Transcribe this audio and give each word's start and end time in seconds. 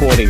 Quantize 0.00 0.29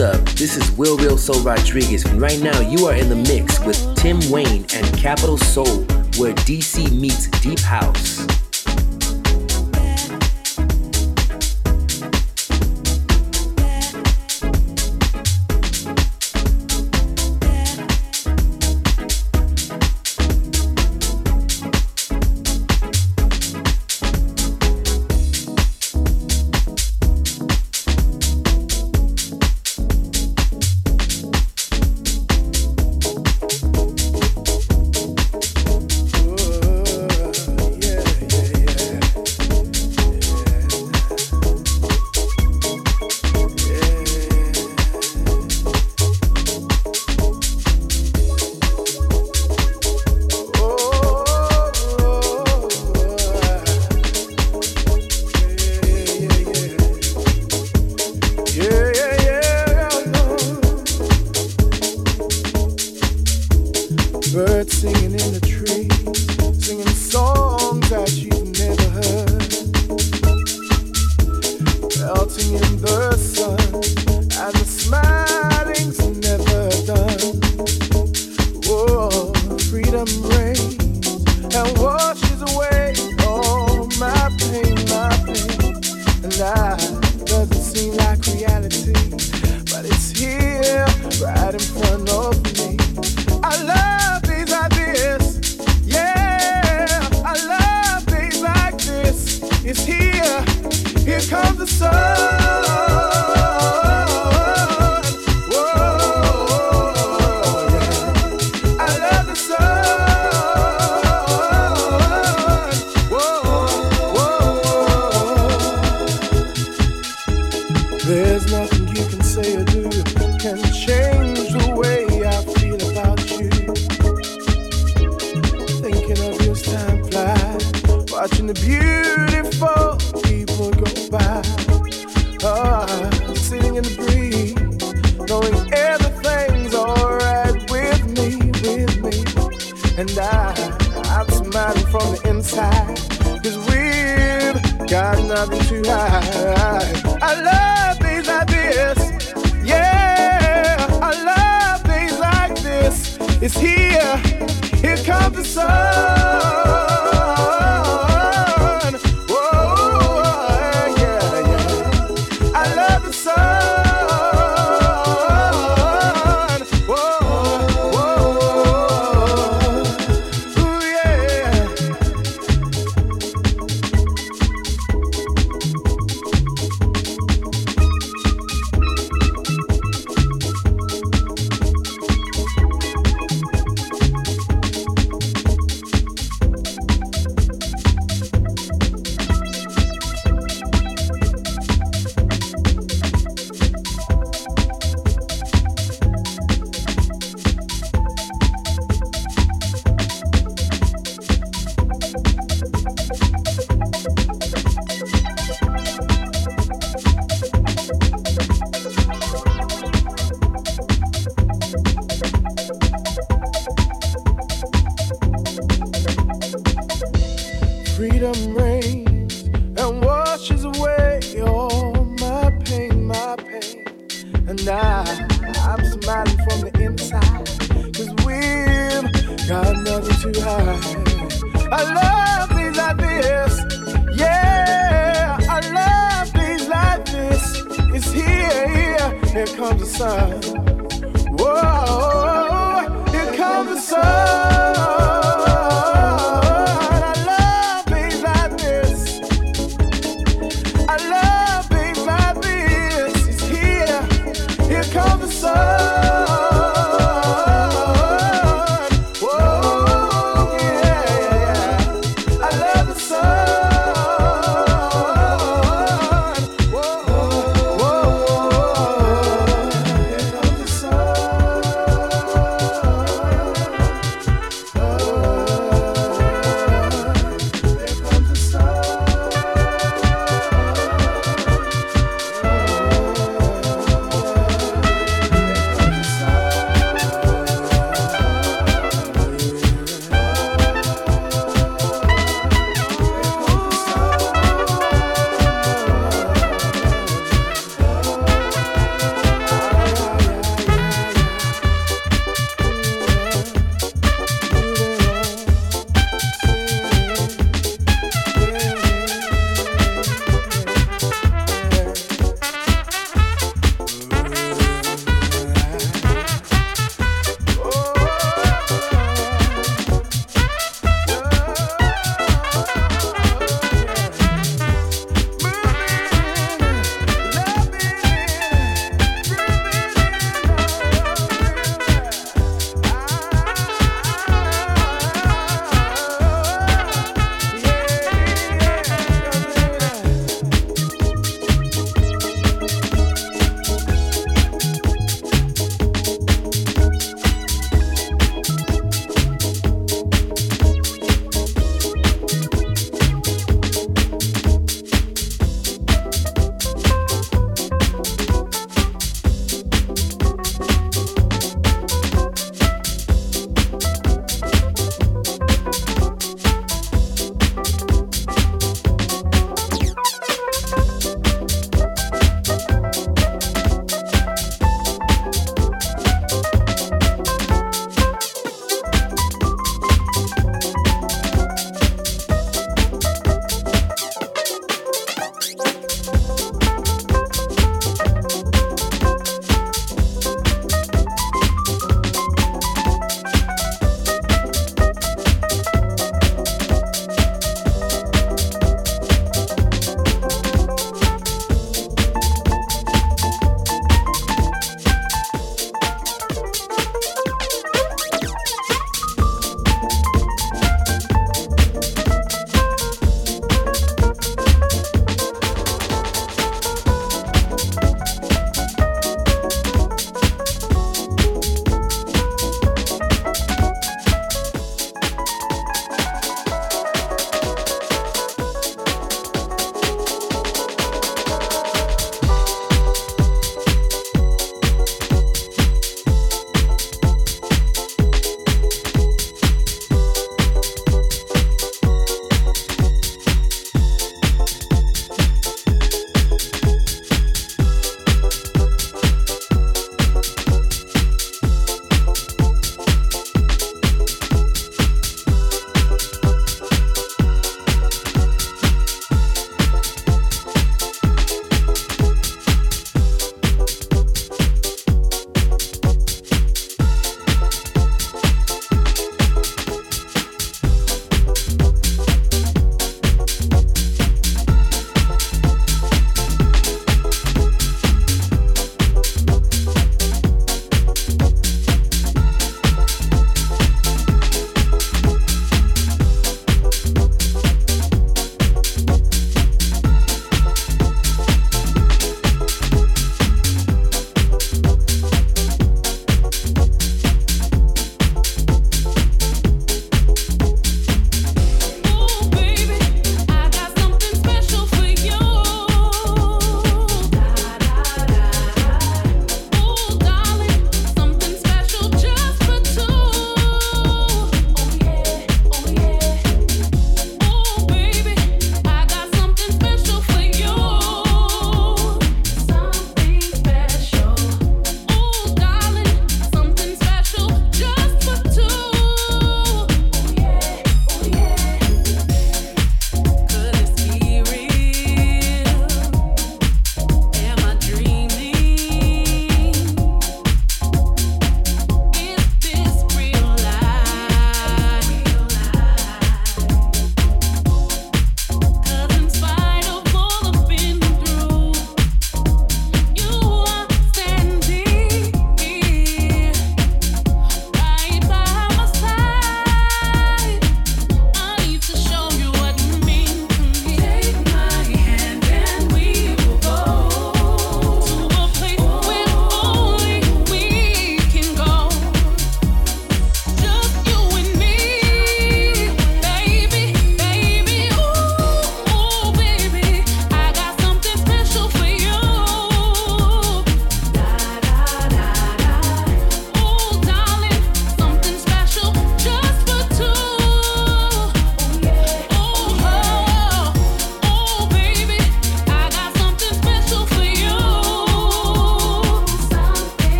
what's 0.00 0.18
up? 0.18 0.28
This 0.30 0.56
is 0.56 0.70
Will 0.78 0.96
Real 0.96 1.18
Soul 1.18 1.42
Rodriguez, 1.42 2.04
and 2.06 2.20
right 2.20 2.40
now 2.40 2.58
you 2.60 2.86
are 2.86 2.94
in 2.94 3.08
the 3.08 3.16
mix 3.16 3.60
with 3.60 3.94
Tim 3.96 4.18
Wayne 4.30 4.64
and 4.74 4.86
Capital 4.96 5.36
Soul, 5.36 5.84
where 6.16 6.34
DC 6.34 6.90
meets 6.92 7.28
Deep 7.40 7.60
House. 7.60 8.19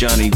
Johnny 0.00 0.29